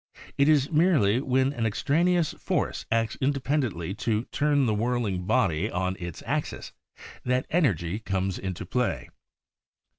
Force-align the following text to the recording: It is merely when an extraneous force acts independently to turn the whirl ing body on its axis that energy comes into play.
It 0.35 0.49
is 0.49 0.71
merely 0.71 1.21
when 1.21 1.53
an 1.53 1.67
extraneous 1.67 2.33
force 2.33 2.87
acts 2.89 3.19
independently 3.21 3.93
to 4.01 4.23
turn 4.31 4.65
the 4.65 4.73
whirl 4.73 5.05
ing 5.05 5.27
body 5.27 5.69
on 5.69 5.95
its 5.99 6.23
axis 6.25 6.71
that 7.23 7.45
energy 7.51 7.99
comes 7.99 8.39
into 8.39 8.65
play. 8.65 9.09